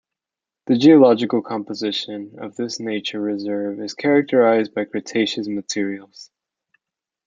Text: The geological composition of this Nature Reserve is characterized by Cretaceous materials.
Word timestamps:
The 0.65 0.79
geological 0.79 1.43
composition 1.43 2.37
of 2.39 2.55
this 2.55 2.79
Nature 2.79 3.21
Reserve 3.21 3.79
is 3.79 3.93
characterized 3.93 4.73
by 4.73 4.85
Cretaceous 4.85 5.47
materials. 5.47 6.31